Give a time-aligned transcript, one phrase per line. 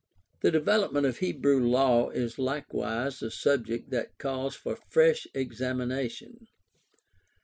[0.41, 6.47] The development of Hebrew law is likewise a subject that calls for fresh examination.